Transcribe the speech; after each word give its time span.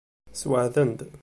Sweɛden-d. 0.41 0.99